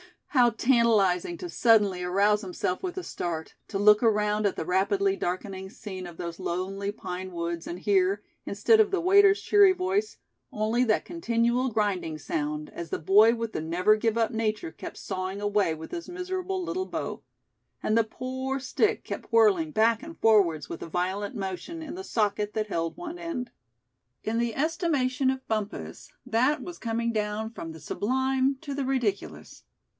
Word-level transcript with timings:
how 0.29 0.49
tantalizing 0.49 1.37
to 1.37 1.47
suddenly 1.49 2.01
arouse 2.01 2.41
himself 2.41 2.81
with 2.81 2.97
a 2.97 3.03
start, 3.03 3.53
to 3.67 3.77
look 3.77 4.01
around 4.01 4.47
at 4.47 4.55
the 4.55 4.65
rapidly 4.65 5.15
darkening 5.15 5.69
scene 5.69 6.07
of 6.07 6.17
those 6.17 6.39
lonely 6.39 6.91
pine 6.91 7.31
woods, 7.33 7.67
and 7.67 7.79
hear, 7.79 8.23
instead 8.45 8.79
of 8.79 8.89
the 8.89 9.01
waiter's 9.01 9.39
cheery 9.41 9.73
voice, 9.73 10.17
only 10.51 10.83
that 10.85 11.05
continual 11.05 11.69
grinding 11.69 12.17
sound, 12.17 12.71
as 12.73 12.89
the 12.89 12.97
boy 12.97 13.35
with 13.35 13.53
the 13.53 13.61
never 13.61 13.95
give 13.95 14.17
up 14.17 14.31
nature 14.31 14.71
kept 14.71 14.97
sawing 14.97 15.39
away 15.39 15.75
with 15.75 15.91
his 15.91 16.09
miserable 16.09 16.63
little 16.63 16.87
bow; 16.87 17.21
and 17.83 17.95
the 17.95 18.03
poor 18.03 18.57
stick 18.59 19.03
kept 19.03 19.31
whirling 19.31 19.69
back 19.69 20.01
and 20.01 20.17
forwards 20.19 20.67
with 20.67 20.81
a 20.81 20.89
violent 20.89 21.35
motion, 21.35 21.83
in 21.83 21.93
the 21.93 22.05
socket 22.05 22.53
that 22.53 22.67
held 22.67 22.97
one 22.97 23.19
end. 23.19 23.51
In 24.23 24.39
the 24.39 24.55
estimation 24.55 25.29
of 25.29 25.47
Bumpus, 25.47 26.09
that 26.25 26.63
was 26.63 26.79
coming 26.79 27.11
down 27.11 27.51
from 27.51 27.73
the 27.73 27.81
sublime 27.81 28.55
to 28.61 28.73
the 28.73 28.85
ridiculous. 28.85 29.63